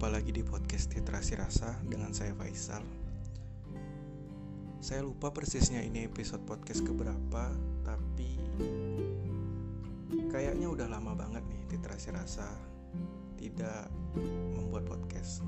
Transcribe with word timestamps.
Jumpa 0.00 0.16
lagi 0.16 0.32
di 0.32 0.40
podcast 0.40 0.96
Titrasi 0.96 1.36
Rasa 1.36 1.76
dengan 1.84 2.16
saya 2.16 2.32
Faisal. 2.32 2.80
Saya 4.80 5.04
lupa 5.04 5.28
persisnya 5.28 5.84
ini 5.84 6.08
episode 6.08 6.40
podcast 6.48 6.80
keberapa, 6.88 7.52
tapi 7.84 8.40
kayaknya 10.32 10.72
udah 10.72 10.88
lama 10.88 11.12
banget 11.12 11.44
nih 11.52 11.76
Titrasi 11.76 12.16
Rasa 12.16 12.48
tidak 13.36 13.92
membuat 14.56 14.88
podcast. 14.88 15.44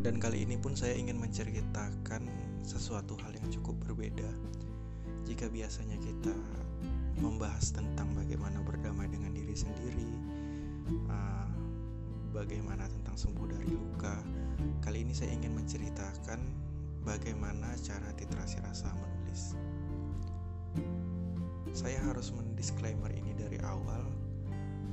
Dan 0.00 0.16
kali 0.16 0.48
ini 0.48 0.56
pun 0.56 0.72
saya 0.72 0.96
ingin 0.96 1.20
menceritakan 1.20 2.32
sesuatu 2.64 3.12
hal 3.20 3.36
yang 3.36 3.52
cukup 3.52 3.76
berbeda. 3.84 4.32
Jika 5.28 5.52
biasanya 5.52 6.00
kita 6.00 6.32
membahas 7.20 7.76
tentang 7.76 8.08
bagaimana 8.16 8.64
berdamai 8.64 9.04
dengan 9.12 9.36
diri 9.36 9.52
sendiri, 9.52 10.08
uh, 11.12 11.53
bagaimana 12.34 12.90
tentang 12.90 13.14
sembuh 13.14 13.46
dari 13.46 13.70
luka. 13.70 14.18
Kali 14.82 15.06
ini 15.06 15.14
saya 15.14 15.30
ingin 15.38 15.54
menceritakan 15.54 16.40
bagaimana 17.06 17.78
cara 17.78 18.10
titrasi 18.18 18.58
rasa 18.58 18.90
menulis. 18.98 19.54
Saya 21.70 22.02
harus 22.10 22.34
mendisklaimer 22.34 23.14
ini 23.14 23.38
dari 23.38 23.62
awal 23.62 24.10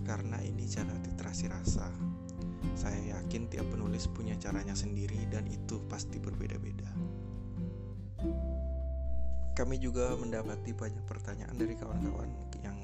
karena 0.06 0.38
ini 0.46 0.70
cara 0.70 0.94
titrasi 1.02 1.50
rasa. 1.50 1.90
Saya 2.78 3.18
yakin 3.18 3.50
tiap 3.50 3.66
penulis 3.74 4.06
punya 4.06 4.38
caranya 4.38 4.78
sendiri 4.78 5.26
dan 5.34 5.50
itu 5.50 5.82
pasti 5.90 6.22
berbeda-beda. 6.22 6.94
Kami 9.58 9.82
juga 9.82 10.14
mendapati 10.14 10.78
banyak 10.78 11.04
pertanyaan 11.10 11.58
dari 11.58 11.74
kawan-kawan 11.74 12.30
yang 12.62 12.78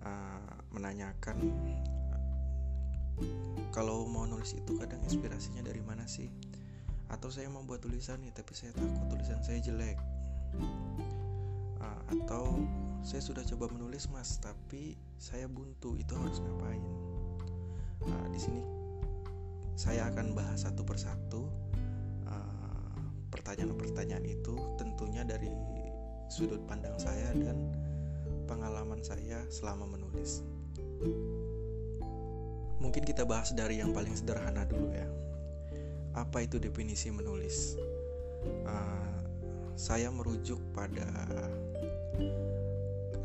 uh, 0.00 0.56
menanyakan 0.72 1.38
kalau 3.72 4.04
mau 4.08 4.28
nulis 4.28 4.54
itu 4.56 4.76
kadang 4.76 5.00
inspirasinya 5.04 5.64
dari 5.64 5.80
mana 5.82 6.04
sih? 6.04 6.28
Atau 7.12 7.28
saya 7.28 7.48
mau 7.52 7.64
buat 7.64 7.80
tulisan 7.80 8.20
nih 8.24 8.32
tapi 8.32 8.52
saya 8.56 8.72
takut 8.76 9.06
tulisan 9.12 9.40
saya 9.44 9.58
jelek. 9.60 9.98
Uh, 11.82 12.00
atau 12.14 12.60
saya 13.02 13.24
sudah 13.24 13.42
coba 13.42 13.72
menulis 13.72 14.06
mas 14.12 14.38
tapi 14.38 14.94
saya 15.18 15.48
buntu 15.48 15.96
itu 15.96 16.12
harus 16.14 16.38
ngapain? 16.40 16.84
Uh, 18.04 18.26
di 18.30 18.40
sini 18.40 18.62
saya 19.76 20.08
akan 20.12 20.36
bahas 20.36 20.68
satu 20.68 20.84
persatu 20.84 21.48
pertanyaan-pertanyaan 23.32 24.28
itu 24.28 24.54
tentunya 24.76 25.24
dari 25.24 25.48
sudut 26.28 26.60
pandang 26.68 26.94
saya 27.00 27.32
dan 27.32 27.56
pengalaman 28.44 29.00
saya 29.00 29.40
selama 29.48 29.88
menulis. 29.88 30.44
Mungkin 32.82 33.06
kita 33.06 33.22
bahas 33.22 33.54
dari 33.54 33.78
yang 33.78 33.94
paling 33.94 34.18
sederhana 34.18 34.66
dulu 34.66 34.90
ya. 34.90 35.06
Apa 36.18 36.42
itu 36.42 36.58
definisi 36.58 37.14
menulis? 37.14 37.78
Uh, 38.66 39.12
saya 39.78 40.12
merujuk 40.12 40.60
pada 40.76 41.06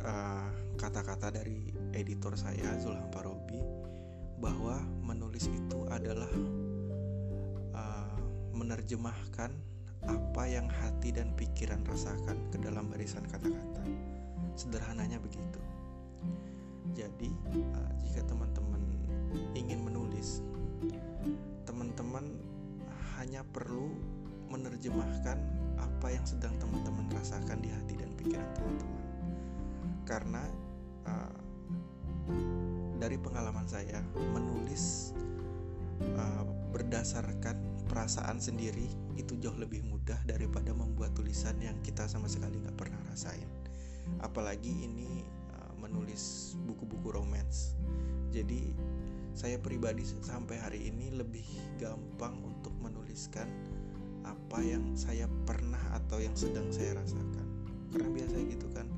ah, 0.06 0.48
kata-kata 0.80 1.28
uh, 1.28 1.34
dari 1.42 1.74
editor 1.92 2.38
saya 2.40 2.78
Zulham 2.80 3.10
Parobi 3.12 3.60
bahwa 4.40 4.80
menulis 5.04 5.50
itu 5.50 5.84
adalah 5.90 6.30
uh, 7.76 8.18
menerjemahkan 8.56 9.52
apa 10.08 10.44
yang 10.48 10.70
hati 10.72 11.12
dan 11.12 11.34
pikiran 11.36 11.84
rasakan 11.84 12.38
ke 12.54 12.58
dalam 12.62 12.88
barisan 12.88 13.26
kata-kata. 13.28 13.84
Sederhananya 14.56 15.20
begitu. 15.20 15.60
Jadi, 16.96 17.30
uh, 17.76 17.92
jika 18.06 18.24
teman-teman 18.24 18.87
ingin 19.54 19.84
menulis, 19.84 20.42
teman-teman 21.68 22.38
hanya 23.18 23.42
perlu 23.42 23.92
menerjemahkan 24.48 25.38
apa 25.78 26.08
yang 26.14 26.26
sedang 26.26 26.56
teman-teman 26.58 27.10
rasakan 27.12 27.60
di 27.60 27.70
hati 27.70 27.94
dan 28.00 28.12
pikiran 28.16 28.50
teman-teman. 28.56 29.04
Karena 30.08 30.44
uh, 31.04 31.36
dari 32.98 33.18
pengalaman 33.20 33.68
saya, 33.68 34.02
menulis 34.34 35.14
uh, 36.18 36.44
berdasarkan 36.72 37.58
perasaan 37.88 38.38
sendiri 38.38 38.88
itu 39.18 39.40
jauh 39.40 39.56
lebih 39.58 39.82
mudah 39.88 40.20
daripada 40.28 40.76
membuat 40.76 41.16
tulisan 41.18 41.58
yang 41.58 41.76
kita 41.82 42.06
sama 42.06 42.30
sekali 42.30 42.60
nggak 42.62 42.78
pernah 42.78 43.00
rasain. 43.10 43.48
Apalagi 44.24 44.88
ini 44.88 45.26
uh, 45.52 45.74
menulis 45.76 46.56
buku-buku 46.64 47.12
romance. 47.12 47.76
Jadi 48.32 48.76
saya 49.38 49.62
pribadi 49.62 50.02
sampai 50.02 50.58
hari 50.58 50.90
ini 50.90 51.14
lebih 51.14 51.46
gampang 51.78 52.42
untuk 52.42 52.74
menuliskan 52.82 53.46
apa 54.26 54.58
yang 54.66 54.98
saya 54.98 55.30
pernah 55.46 55.80
atau 55.94 56.18
yang 56.18 56.34
sedang 56.34 56.66
saya 56.74 56.98
rasakan 56.98 57.46
karena 57.94 58.10
biasanya 58.10 58.46
gitu 58.50 58.68
kan 58.74 58.90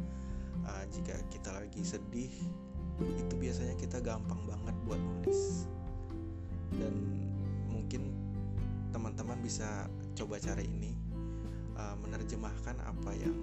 uh, 0.64 0.84
jika 0.96 1.20
kita 1.28 1.52
lagi 1.52 1.84
sedih 1.84 2.32
itu 3.20 3.34
biasanya 3.36 3.76
kita 3.76 4.00
gampang 4.00 4.40
banget 4.48 4.76
buat 4.88 5.00
nulis 5.04 5.68
dan 6.80 6.96
mungkin 7.68 8.16
teman-teman 8.96 9.44
bisa 9.44 9.92
coba 10.16 10.40
cara 10.40 10.64
ini 10.64 10.96
uh, 11.76 12.00
menerjemahkan 12.00 12.80
apa 12.80 13.12
yang 13.12 13.36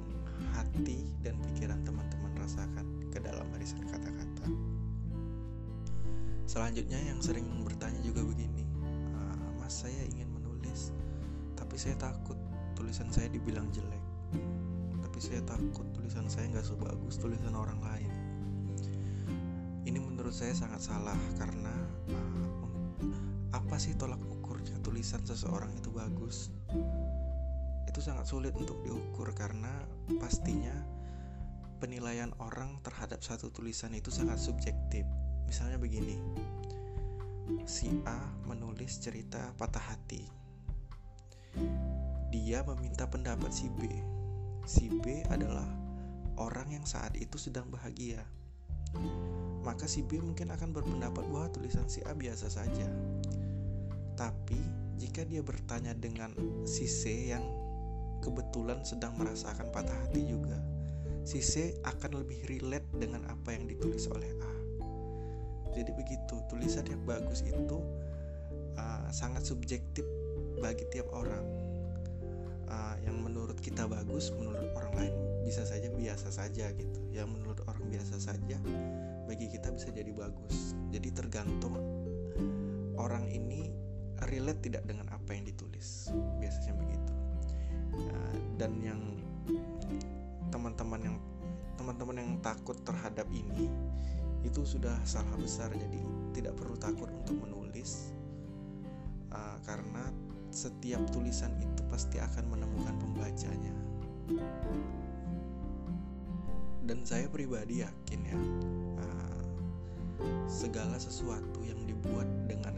hati 0.57 1.05
dan 1.21 1.37
pikiran 1.53 1.77
teman-teman 1.85 2.33
rasakan 2.41 2.89
ke 3.13 3.21
dalam 3.21 3.45
barisan 3.53 3.85
kata-kata. 3.85 4.76
Selanjutnya 6.47 7.03
yang 7.03 7.19
sering 7.19 7.43
bertanya 7.67 7.99
juga 8.07 8.23
begini, 8.23 8.63
uh, 9.19 9.51
Mas 9.59 9.83
saya 9.83 9.99
ingin 10.15 10.31
menulis, 10.31 10.95
tapi 11.59 11.75
saya 11.75 11.99
takut 11.99 12.39
tulisan 12.79 13.11
saya 13.11 13.27
dibilang 13.27 13.67
jelek, 13.75 14.05
tapi 15.03 15.19
saya 15.19 15.43
takut 15.43 15.91
tulisan 15.91 16.31
saya 16.31 16.47
nggak 16.55 16.63
sebagus 16.63 17.19
tulisan 17.19 17.51
orang 17.51 17.83
lain. 17.83 18.13
Ini 19.83 19.99
menurut 19.99 20.31
saya 20.31 20.55
sangat 20.55 20.87
salah 20.87 21.19
karena 21.35 21.75
uh, 22.15 22.55
apa 23.51 23.75
sih 23.83 23.99
tolak 23.99 24.23
ukurnya 24.23 24.79
tulisan 24.87 25.27
seseorang 25.27 25.75
itu 25.75 25.91
bagus? 25.91 26.55
Itu 27.91 27.99
sangat 27.99 28.31
sulit 28.31 28.55
untuk 28.55 28.79
diukur 28.87 29.35
karena 29.35 29.83
pastinya 30.23 30.79
penilaian 31.83 32.31
orang 32.39 32.79
terhadap 32.87 33.19
satu 33.19 33.51
tulisan 33.51 33.99
itu 33.99 34.15
sangat 34.15 34.39
subjektif 34.39 35.03
misalnya 35.47 35.79
begini 35.79 36.19
si 37.67 37.91
A 38.07 38.19
menulis 38.47 38.99
cerita 38.99 39.55
patah 39.55 39.95
hati. 39.95 40.23
Dia 42.35 42.67
meminta 42.67 43.07
pendapat 43.07 43.55
si 43.55 43.71
B. 43.71 43.87
Si 44.67 44.91
B 44.91 45.23
adalah 45.31 45.67
orang 46.37 46.75
yang 46.75 46.85
saat 46.85 47.15
itu 47.15 47.39
sedang 47.39 47.71
bahagia. 47.71 48.23
Maka 49.63 49.87
si 49.87 50.03
B 50.03 50.19
mungkin 50.23 50.51
akan 50.51 50.75
berpendapat 50.75 51.27
bahwa 51.31 51.51
tulisan 51.55 51.87
si 51.87 52.03
A 52.07 52.15
biasa 52.15 52.51
saja. 52.51 52.87
Tapi 54.19 54.59
jika 54.97 55.23
dia 55.23 55.45
bertanya 55.45 55.93
dengan 55.93 56.33
si 56.67 56.89
C 56.89 57.31
yang 57.31 57.45
kebetulan 58.25 58.83
sedang 58.83 59.15
merasakan 59.15 59.71
patah 59.71 59.95
hati 60.07 60.25
juga, 60.27 60.57
si 61.23 61.43
C 61.45 61.79
akan 61.85 62.25
lebih 62.25 62.47
relate 62.49 62.89
dengan 62.97 63.29
apa 63.29 63.55
yang 63.55 63.69
ditulis 63.69 64.09
oleh 64.09 64.31
A. 64.41 64.56
Jadi 65.75 65.91
begitu, 65.97 66.39
tulisan 66.47 66.87
yang 66.87 67.03
bagus 67.03 67.43
itu 67.43 67.79
uh, 68.79 69.09
sangat 69.11 69.43
subjektif 69.43 70.05
bagi 70.61 70.87
tiap 70.93 71.11
orang. 71.11 71.45
Uh, 72.67 72.99
yang 73.07 73.23
menurut 73.23 73.63
kita 73.63 73.87
bagus, 73.87 74.35
menurut 74.35 74.75
orang 74.75 74.93
lain 74.99 75.15
bisa 75.47 75.63
saja 75.63 75.87
biasa 75.87 76.35
saja 76.35 76.71
gitu. 76.75 77.01
Yang 77.15 77.39
menurut 77.39 77.59
orang 77.71 77.87
biasa 77.87 78.19
saja, 78.19 78.59
bagi 79.31 79.47
kita 79.47 79.71
bisa 79.71 79.95
jadi 79.95 80.11
bagus. 80.11 80.75
Jadi 80.91 81.15
tergantung 81.15 81.79
orang 82.99 83.31
ini 83.31 83.71
relate 84.25 84.61
tidak 84.65 84.83
dengan 84.89 85.07
apa 85.13 85.37
yang 85.37 85.45
ditulis 85.45 86.09
biasanya 86.41 86.73
begitu 86.81 87.13
uh, 88.09 88.37
dan 88.57 88.73
yang 88.81 89.01
teman-teman 90.49 91.01
yang 91.13 91.17
teman-teman 91.77 92.17
yang 92.17 92.33
takut 92.41 92.77
terhadap 92.83 93.29
ini 93.29 93.69
itu 94.47 94.63
sudah 94.63 94.95
salah 95.03 95.35
besar 95.37 95.75
jadi 95.75 96.01
tidak 96.33 96.55
perlu 96.55 96.79
takut 96.79 97.11
untuk 97.11 97.37
menulis 97.43 98.15
uh, 99.35 99.59
karena 99.67 100.09
setiap 100.55 101.03
tulisan 101.11 101.53
itu 101.59 101.83
pasti 101.91 102.17
akan 102.23 102.49
menemukan 102.49 102.95
pembacanya. 102.97 103.75
Dan 106.87 107.03
saya 107.03 107.27
pribadi 107.27 107.83
yakin 107.83 108.21
ya 108.23 108.39
uh, 109.03 109.43
segala 110.47 110.97
sesuatu 110.97 111.61
yang 111.67 111.83
dibuat 111.83 112.31
dengan 112.47 112.77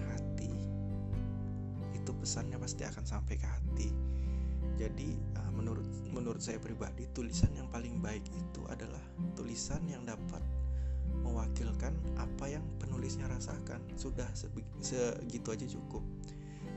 pesannya 2.29 2.61
pasti 2.61 2.85
akan 2.85 3.05
sampai 3.09 3.41
ke 3.41 3.49
hati. 3.49 3.89
Jadi 4.77 5.17
uh, 5.41 5.49
menurut 5.57 5.89
menurut 6.13 6.45
saya 6.45 6.61
pribadi 6.61 7.09
tulisan 7.17 7.49
yang 7.57 7.73
paling 7.73 8.05
baik 8.05 8.21
itu 8.29 8.61
adalah 8.69 9.01
tulisan 9.33 9.81
yang 9.89 10.05
dapat 10.05 10.45
mewakilkan 11.29 11.93
apa 12.17 12.49
yang 12.49 12.65
penulisnya 12.81 13.29
rasakan. 13.29 13.85
Sudah 14.01 14.27
segitu 14.81 15.53
aja 15.53 15.67
cukup. 15.69 16.01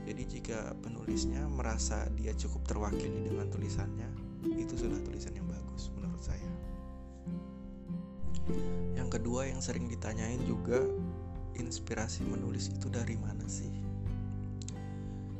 Jadi 0.04 0.22
jika 0.38 0.76
penulisnya 0.82 1.46
merasa 1.48 2.04
dia 2.18 2.34
cukup 2.36 2.66
terwakili 2.66 3.32
dengan 3.32 3.46
tulisannya 3.48 4.10
itu 4.58 4.74
sudah 4.74 4.98
tulisan 5.06 5.32
yang 5.38 5.46
bagus 5.46 5.88
menurut 5.94 6.18
saya. 6.18 6.50
Yang 8.98 9.08
kedua 9.18 9.46
yang 9.46 9.62
sering 9.62 9.86
ditanyain 9.86 10.42
juga 10.42 10.82
inspirasi 11.54 12.26
menulis 12.26 12.74
itu 12.74 12.90
dari 12.90 13.14
mana 13.14 13.46
sih? 13.46 13.70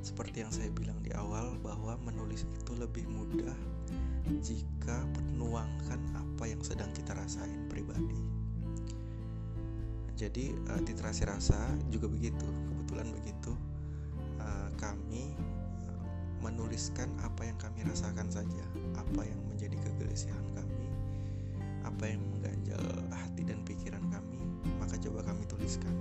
Seperti 0.03 0.47
yang 0.47 0.53
saya 0.55 0.70
bilang 0.70 0.99
di 1.03 1.11
awal 1.15 1.58
bahwa 1.58 1.99
menulis 2.06 2.47
itu 2.47 2.73
lebih 2.79 3.06
mudah 3.11 3.55
jika 4.38 5.03
menuangkan 5.19 5.99
apa 6.15 6.47
yang 6.47 6.62
sedang 6.62 6.91
kita 6.94 7.15
rasain 7.19 7.67
pribadi. 7.67 8.42
Jadi 10.23 10.55
uh, 10.71 10.79
literasi 10.87 11.27
rasa 11.27 11.59
juga 11.91 12.07
begitu, 12.07 12.47
kebetulan 12.47 13.11
begitu. 13.11 13.59
Uh, 14.39 14.71
kami 14.79 15.35
menuliskan 16.39 17.11
apa 17.27 17.43
yang 17.43 17.59
kami 17.59 17.83
rasakan 17.83 18.31
saja, 18.31 18.65
apa 18.95 19.27
yang 19.27 19.39
menjadi 19.51 19.75
kegelisahan 19.83 20.47
kami, 20.55 20.87
apa 21.83 22.05
yang 22.07 22.23
mengganjal 22.23 22.83
hati 23.11 23.43
dan 23.47 23.63
pikiran 23.67 24.03
kami, 24.11 24.39
maka 24.79 24.95
coba 25.03 25.27
kami 25.27 25.43
tuliskan. 25.51 25.95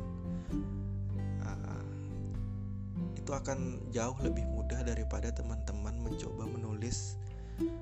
Itu 3.21 3.37
akan 3.37 3.93
jauh 3.93 4.17
lebih 4.25 4.43
mudah 4.49 4.81
daripada 4.81 5.29
teman-teman 5.29 5.93
mencoba 6.01 6.49
menulis 6.49 7.21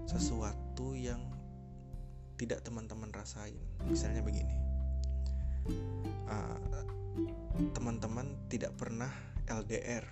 sesuatu 0.04 0.92
yang 0.92 1.20
tidak 2.36 2.60
teman-teman 2.62 3.08
rasain 3.16 3.56
misalnya 3.88 4.20
begini 4.20 4.69
uh, 6.30 6.84
teman-teman 7.76 8.36
tidak 8.48 8.76
pernah 8.80 9.12
LDR 9.50 10.06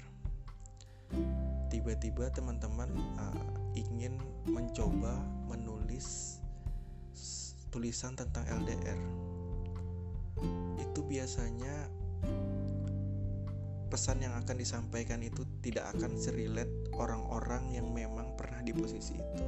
tiba-tiba 1.72 2.28
teman-teman 2.36 2.92
uh, 3.20 3.48
ingin 3.76 4.20
mencoba 4.48 5.16
menulis 5.48 6.40
tulisan 7.72 8.16
tentang 8.16 8.44
LDR 8.48 9.00
itu 10.80 11.00
biasanya 11.06 11.90
pesan 13.88 14.20
yang 14.20 14.36
akan 14.36 14.56
disampaikan 14.60 15.24
itu 15.24 15.48
tidak 15.64 15.88
akan 15.96 16.20
serilet 16.20 16.68
orang-orang 17.00 17.72
yang 17.72 17.88
memang 17.96 18.36
pernah 18.36 18.60
di 18.60 18.76
posisi 18.76 19.16
itu. 19.16 19.46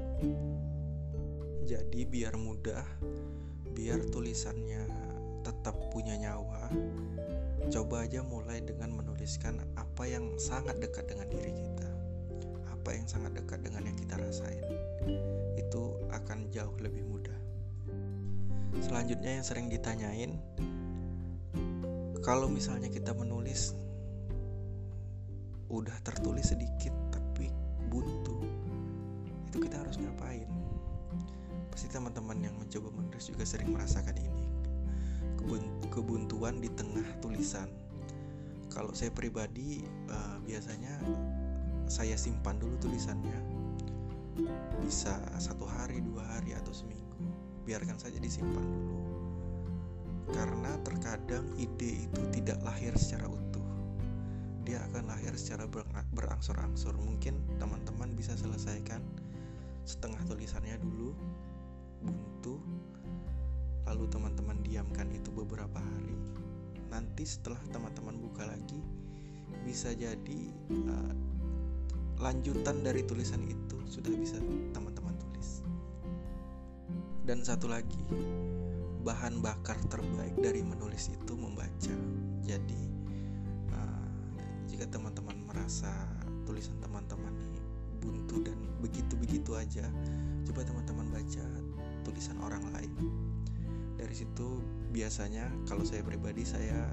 Jadi 1.68 2.02
biar 2.08 2.40
mudah, 2.40 2.82
biar 3.76 4.00
tulisannya 4.10 4.88
tetap 5.44 5.76
punya 5.90 6.16
nyawa, 6.16 6.70
coba 7.74 8.06
aja 8.06 8.22
mulai 8.22 8.62
dengan 8.62 8.94
menuliskan 8.94 9.60
apa 9.74 10.06
yang 10.06 10.38
sangat 10.38 10.78
dekat 10.78 11.10
dengan 11.10 11.28
diri 11.28 11.52
kita. 11.52 11.90
Apa 12.70 12.96
yang 12.96 13.06
sangat 13.10 13.36
dekat 13.36 13.60
dengan 13.66 13.90
yang 13.90 13.98
kita 13.98 14.16
rasain. 14.22 14.64
Itu 15.58 15.98
akan 16.14 16.54
jauh 16.54 16.78
lebih 16.80 17.04
mudah. 17.06 17.40
Selanjutnya 18.80 19.42
yang 19.42 19.46
sering 19.46 19.68
ditanyain, 19.68 20.38
kalau 22.22 22.46
misalnya 22.46 22.88
kita 22.88 23.12
menulis 23.18 23.74
udah 25.70 25.94
tertulis 26.02 26.50
sedikit 26.50 26.94
tapi 27.14 27.50
buntu 27.94 28.42
itu 29.46 29.58
kita 29.62 29.78
harus 29.78 30.02
ngapain 30.02 30.50
pasti 31.70 31.86
teman-teman 31.94 32.42
yang 32.42 32.58
mencoba 32.58 32.90
menulis 32.90 33.30
juga 33.30 33.46
sering 33.46 33.70
merasakan 33.70 34.18
ini 34.18 34.46
kebuntuan 35.90 36.62
di 36.62 36.70
tengah 36.74 37.06
tulisan. 37.20 37.70
Kalau 38.70 38.94
saya 38.94 39.10
pribadi 39.10 39.82
uh, 40.08 40.38
biasanya 40.46 40.94
saya 41.90 42.14
simpan 42.16 42.62
dulu 42.62 42.78
tulisannya. 42.78 43.40
Bisa 44.80 45.20
satu 45.42 45.68
hari 45.68 46.00
dua 46.06 46.24
hari 46.24 46.56
atau 46.56 46.72
seminggu. 46.72 47.18
Biarkan 47.66 47.98
saja 48.00 48.22
disimpan 48.22 48.64
dulu. 48.64 48.98
Karena 50.30 50.78
terkadang 50.86 51.50
ide 51.58 52.06
itu 52.06 52.22
tidak 52.32 52.62
lahir 52.62 52.94
secara 52.96 53.26
utuh. 53.26 53.66
Dia 54.64 54.86
akan 54.94 55.10
lahir 55.10 55.34
secara 55.34 55.66
berangsur-angsur. 56.14 56.94
Mungkin 56.94 57.58
teman-teman 57.58 58.14
bisa 58.14 58.38
selesaikan 58.38 59.02
setengah 59.90 60.22
tulisannya 60.30 60.78
dulu 60.78 61.18
diamkan 64.80 65.12
itu 65.12 65.28
beberapa 65.36 65.76
hari. 65.76 66.16
Nanti 66.88 67.28
setelah 67.28 67.60
teman-teman 67.76 68.16
buka 68.16 68.48
lagi 68.48 68.80
bisa 69.68 69.92
jadi 69.92 70.40
uh, 70.88 71.12
lanjutan 72.24 72.80
dari 72.80 73.04
tulisan 73.04 73.44
itu 73.44 73.76
sudah 73.84 74.16
bisa 74.16 74.40
teman-teman 74.72 75.20
tulis. 75.20 75.68
Dan 77.28 77.44
satu 77.44 77.68
lagi 77.68 78.00
bahan 79.04 79.44
bakar 79.44 79.76
terbaik 79.92 80.40
dari 80.40 80.64
menulis 80.64 81.12
itu 81.12 81.36
membaca. 81.36 81.96
Jadi 82.48 82.88
jika 84.70 84.96
teman-teman 84.96 85.36
merasa 85.44 85.92
tulisan 86.48 86.80
teman-teman 86.80 87.36
ini 87.36 87.60
buntu 88.00 88.40
dan 88.48 88.56
begitu-begitu 88.80 89.60
aja 89.60 89.84
coba 90.48 90.64
teman-teman 90.64 91.12
baca 91.12 91.44
tulisan 92.08 92.40
orang 92.40 92.64
lain 92.72 92.88
dari 94.00 94.16
situ 94.16 94.64
biasanya 94.96 95.52
kalau 95.68 95.84
saya 95.84 96.00
pribadi 96.02 96.48
saya 96.48 96.88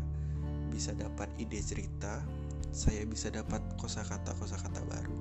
bisa 0.74 0.90
dapat 0.98 1.30
ide 1.38 1.62
cerita 1.62 2.26
saya 2.74 3.06
bisa 3.06 3.30
dapat 3.30 3.62
kosakata 3.78 4.34
kosakata 4.34 4.82
baru 4.90 5.16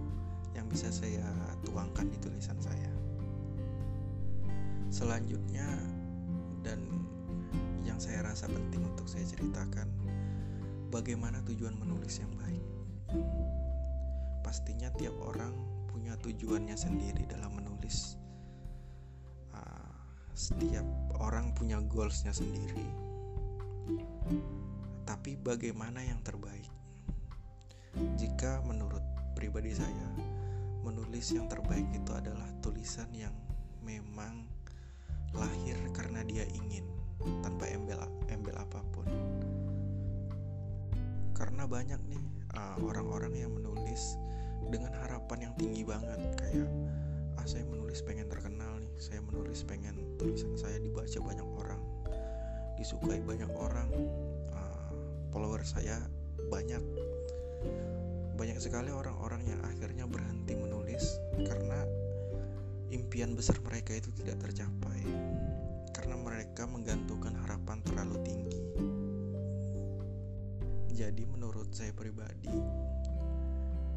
yang 0.58 0.66
bisa 0.66 0.90
saya 0.90 1.30
tuangkan 1.62 2.10
di 2.10 2.18
tulisan 2.18 2.58
saya 2.58 2.90
selanjutnya 4.90 5.70
dan 6.66 6.82
yang 7.86 8.02
saya 8.02 8.26
rasa 8.26 8.50
penting 8.50 8.82
untuk 8.82 9.06
saya 9.06 9.22
ceritakan 9.30 9.86
bagaimana 10.90 11.44
tujuan 11.46 11.76
menulis 11.76 12.24
yang 12.24 12.32
baik. 12.40 12.66
Pastinya 14.42 14.90
tiap 14.96 15.14
orang 15.22 15.54
punya 15.92 16.16
tujuannya 16.24 16.74
sendiri 16.74 17.28
dalam 17.30 17.54
menulis. 17.54 18.18
Uh, 19.52 19.92
setiap 20.32 20.84
orang 21.20 21.52
punya 21.56 21.80
goalsnya 21.84 22.36
sendiri. 22.36 22.86
Tapi 25.06 25.38
bagaimana 25.40 26.02
yang 26.02 26.20
terbaik? 26.26 26.70
Jika 28.20 28.66
menurut 28.68 29.02
pribadi 29.38 29.72
saya, 29.72 30.10
menulis 30.84 31.32
yang 31.32 31.50
terbaik 31.50 31.86
itu 31.96 32.12
adalah 32.14 32.46
tulisan 32.60 33.08
yang 33.16 33.34
memang 33.86 34.46
lahir 35.36 35.76
karena 35.92 36.24
dia 36.24 36.48
ingin 36.54 36.86
tanpa 37.42 37.68
embel 37.68 38.00
embel 38.30 38.56
apa 38.56 38.80
pun 38.94 39.08
karena 41.36 41.68
banyak 41.68 42.00
nih 42.08 42.24
uh, 42.56 42.78
orang-orang 42.80 43.34
uh, 43.36 43.42
yang 43.44 43.52
menulis 43.52 44.16
dengan 44.72 44.96
harapan 45.04 45.50
yang 45.50 45.54
tinggi 45.60 45.84
banget 45.84 46.20
kayak 46.40 46.70
ah 47.36 47.46
saya 47.46 47.68
menulis 47.68 48.00
pengen 48.02 48.32
terkenal 48.32 48.75
saya 48.98 49.20
menulis 49.24 49.64
pengen 49.68 50.16
tulisan 50.20 50.56
saya 50.56 50.80
dibaca 50.80 51.20
banyak 51.20 51.48
orang 51.60 51.82
disukai 52.76 53.24
banyak 53.24 53.50
orang 53.56 53.88
uh, 54.52 54.92
follower 55.32 55.64
saya 55.64 56.00
banyak. 56.52 56.84
Banyak 58.36 58.60
sekali 58.60 58.92
orang-orang 58.92 59.48
yang 59.48 59.62
akhirnya 59.64 60.04
berhenti 60.04 60.60
menulis 60.60 61.24
karena 61.40 61.88
impian 62.92 63.32
besar 63.32 63.56
mereka 63.64 63.96
itu 63.96 64.12
tidak 64.22 64.44
tercapai. 64.44 65.00
Karena 65.96 66.20
mereka 66.20 66.68
menggantungkan 66.68 67.32
harapan 67.48 67.80
terlalu 67.88 68.20
tinggi. 68.28 68.62
Jadi 70.92 71.24
menurut 71.28 71.72
saya 71.72 71.96
pribadi 71.96 72.52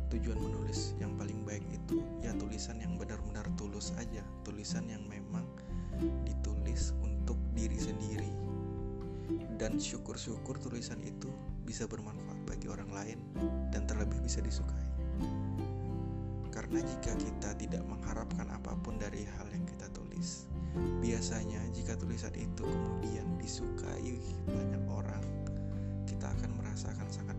tujuan 0.09 0.41
menulis 0.41 0.97
yang 0.97 1.13
paling 1.21 1.45
baik 1.45 1.65
itu 1.69 2.01
ya 2.25 2.33
tulisan 2.37 2.81
yang 2.81 2.97
benar-benar 2.97 3.45
tulus 3.61 3.93
aja 4.01 4.25
tulisan 4.45 4.89
yang 4.89 5.05
memang 5.05 5.45
ditulis 6.25 6.97
untuk 7.05 7.37
diri 7.53 7.77
sendiri 7.77 8.31
dan 9.61 9.77
syukur-syukur 9.77 10.57
tulisan 10.57 11.03
itu 11.05 11.29
bisa 11.69 11.85
bermanfaat 11.85 12.39
bagi 12.49 12.73
orang 12.73 12.89
lain 12.89 13.19
dan 13.69 13.85
terlebih 13.85 14.17
bisa 14.25 14.41
disukai 14.41 14.89
karena 16.49 16.81
jika 16.83 17.13
kita 17.15 17.51
tidak 17.61 17.83
mengharapkan 17.85 18.49
apa 18.49 18.73
pun 18.81 18.97
dari 18.97 19.29
hal 19.37 19.47
yang 19.53 19.63
kita 19.69 19.87
tulis 19.93 20.49
biasanya 21.05 21.61
jika 21.77 21.95
tulisan 21.97 22.33
itu 22.35 22.65
kemudian 22.65 23.27
disukai 23.37 24.17
banyak 24.49 24.85
orang 24.89 25.25
kita 26.09 26.35
akan 26.35 26.51
merasakan 26.59 27.07
sangat. 27.15 27.38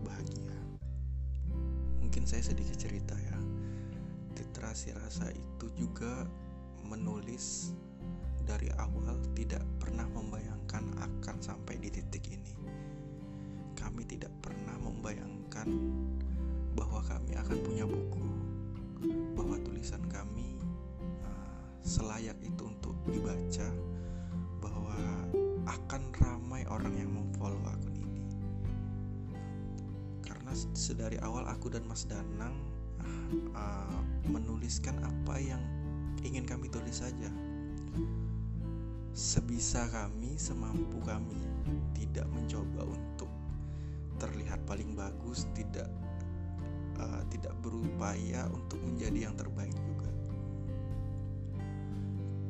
Mungkin 2.10 2.26
saya 2.26 2.42
sedikit 2.42 2.74
cerita 2.74 3.14
ya. 3.14 3.38
Literasi 4.34 4.90
rasa 4.98 5.30
itu 5.30 5.70
juga 5.78 6.26
menulis 6.82 7.70
dari 8.42 8.66
awal 8.82 9.14
tidak 9.38 9.62
pernah 9.78 10.10
membayangkan 10.10 10.90
akan 11.06 11.36
sampai 11.38 11.78
di 11.78 11.86
titik 11.86 12.26
ini. 12.34 12.50
Kami 13.78 14.02
tidak 14.10 14.34
pernah 14.42 14.74
membayangkan 14.82 15.70
bahwa 16.74 16.98
kami 17.06 17.38
akan 17.38 17.58
punya 17.62 17.86
buku, 17.86 18.26
bahwa 19.38 19.62
tulisan 19.62 20.02
kami 20.10 20.58
uh, 21.22 21.62
selayak 21.78 22.42
itu 22.42 22.66
untuk 22.66 22.98
dibaca, 23.06 23.70
Sedari 30.76 31.16
awal 31.24 31.48
aku 31.48 31.72
dan 31.72 31.86
Mas 31.88 32.04
Danang 32.04 32.56
uh, 33.56 34.00
menuliskan 34.28 34.98
apa 35.00 35.40
yang 35.40 35.62
ingin 36.20 36.44
kami 36.44 36.68
tulis 36.68 37.00
saja. 37.00 37.30
Sebisa 39.10 39.90
kami, 39.90 40.38
semampu 40.38 41.02
kami, 41.02 41.40
tidak 41.96 42.28
mencoba 42.30 42.86
untuk 42.86 43.30
terlihat 44.20 44.60
paling 44.68 44.94
bagus, 44.94 45.48
tidak 45.56 45.88
uh, 47.00 47.22
tidak 47.32 47.56
berupaya 47.64 48.46
untuk 48.52 48.78
menjadi 48.84 49.28
yang 49.28 49.34
terbaik 49.34 49.74
juga. 49.74 50.10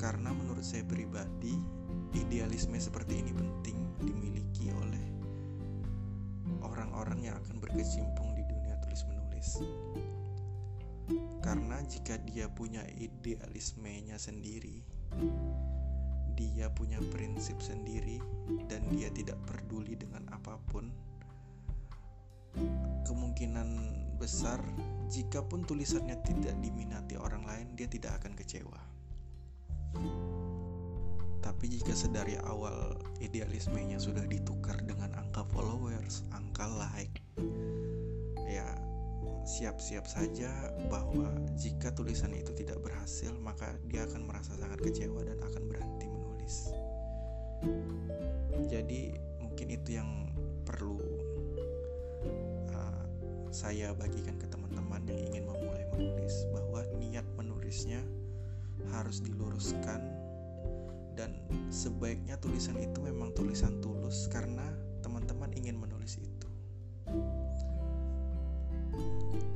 Karena 0.00 0.32
menurut 0.32 0.64
saya 0.64 0.84
pribadi, 0.84 1.56
idealisme 2.16 2.76
seperti 2.80 3.20
ini 3.20 3.32
penting 3.36 3.78
dimiliki 4.00 4.72
oleh 4.72 5.19
orang-orang 6.60 7.30
yang 7.30 7.36
akan 7.38 7.62
berkecimpung 7.62 8.34
di 8.34 8.42
dunia 8.46 8.74
tulis 8.82 9.02
menulis 9.06 9.48
karena 11.40 11.80
jika 11.88 12.20
dia 12.22 12.46
punya 12.46 12.84
idealismenya 13.00 14.20
sendiri, 14.20 14.84
dia 16.36 16.70
punya 16.70 17.00
prinsip 17.10 17.58
sendiri, 17.58 18.20
dan 18.68 18.84
dia 18.92 19.08
tidak 19.10 19.40
peduli 19.48 19.96
dengan 19.96 20.28
apa 20.30 20.60
pun, 20.68 20.92
kemungkinan 23.08 23.68
besar 24.20 24.60
jika 25.08 25.40
pun 25.40 25.64
tulisannya 25.64 26.14
tidak 26.22 26.54
diminati 26.60 27.16
orang 27.16 27.42
lain, 27.48 27.66
dia 27.74 27.88
tidak 27.88 28.20
akan 28.22 28.36
kecewa. 28.36 28.80
Tapi 31.40 31.64
jika 31.72 31.96
sedari 31.96 32.36
awal 32.44 33.00
idealismenya 33.18 33.96
sudah 33.96 34.28
ditukar 34.28 34.76
dengan 34.84 35.16
angka 35.16 35.29
followers, 35.48 36.22
angka 36.36 36.68
like, 36.76 37.22
ya 38.44 38.66
siap-siap 39.44 40.04
saja 40.04 40.52
bahwa 40.92 41.32
jika 41.56 41.90
tulisan 41.96 42.36
itu 42.36 42.52
tidak 42.52 42.78
berhasil, 42.84 43.32
maka 43.40 43.74
dia 43.88 44.04
akan 44.04 44.28
merasa 44.28 44.54
sangat 44.60 44.78
kecewa 44.84 45.24
dan 45.24 45.40
akan 45.40 45.62
berhenti 45.66 46.06
menulis. 46.06 46.54
Jadi, 48.68 49.16
mungkin 49.40 49.68
itu 49.72 49.96
yang 49.96 50.30
perlu 50.62 51.00
uh, 52.70 53.04
saya 53.50 53.90
bagikan 53.96 54.38
ke 54.38 54.46
teman-teman 54.46 55.02
yang 55.08 55.20
ingin 55.32 55.44
memulai 55.48 55.84
menulis, 55.96 56.46
bahwa 56.54 56.84
niat 57.00 57.26
menulisnya 57.34 58.04
harus 58.94 59.20
diluruskan, 59.24 60.00
dan 61.18 61.36
sebaiknya 61.68 62.40
tulisan 62.40 62.80
itu 62.80 62.96
memang 63.02 63.34
tulisan 63.36 63.76
tulus 63.84 64.24
karena 64.32 64.64
ingin 65.60 65.76
menulis 65.76 66.16
itu. 66.16 66.48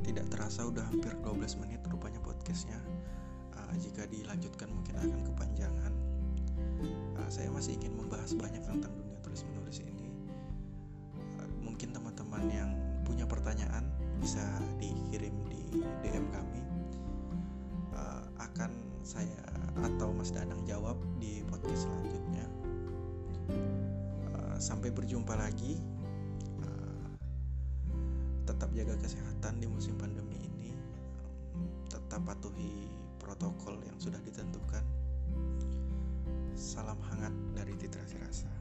Tidak 0.05 0.27
terasa 0.29 0.69
udah 0.69 0.85
hampir 0.93 1.17
12 1.25 1.65
menit 1.65 1.81
rupanya 1.89 2.21
podcastnya. 2.21 2.77
Uh, 3.57 3.73
Jika 3.81 4.05
dilanjutkan 4.13 4.69
mungkin 4.69 5.01
akan 5.01 5.21
kepanjangan. 5.33 5.93
Uh, 7.17 7.29
Saya 7.33 7.49
masih 7.49 7.81
ingin 7.81 7.97
membahas 7.97 8.37
banyak 8.37 8.61
tentang 8.61 8.93
dunia 8.93 9.17
tulis-menulis 9.25 9.81
ini. 9.81 10.13
Uh, 11.41 11.49
Mungkin 11.65 11.97
teman-teman 11.97 12.45
yang 12.53 12.71
punya 13.09 13.25
pertanyaan 13.25 13.89
bisa 14.21 14.45
dikirim 14.77 15.33
di 15.49 15.81
DM 16.05 16.29
kami. 16.29 16.61
Uh, 17.97 18.29
Akan 18.37 18.77
saya 19.01 19.41
atau 19.81 20.13
Mas 20.13 20.31
Danang 20.31 20.63
jawab 20.69 21.01
di 21.17 21.41
podcast 21.49 21.89
uh, 21.89 22.04
sampai 24.65 24.89
berjumpa 24.89 25.37
lagi. 25.37 25.77
Ah, 26.65 27.13
tetap 28.49 28.73
jaga 28.73 28.97
kesehatan 28.97 29.61
di 29.61 29.69
musim 29.69 29.93
pandemi 30.01 30.41
ini. 30.41 30.73
Tetap 31.93 32.25
patuhi 32.25 32.89
protokol 33.21 33.77
yang 33.85 34.01
sudah 34.01 34.21
ditentukan. 34.25 34.85
Salam 36.57 36.97
hangat 37.13 37.35
dari 37.53 37.77
Titrasi 37.77 38.17
Rasa. 38.17 38.53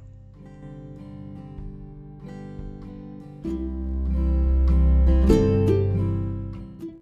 thank 3.44 3.60
you 3.60 3.73